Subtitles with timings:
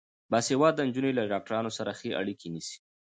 [0.31, 2.77] باسواده نجونې له ډاکټرانو سره ښه اړیکه نیسي.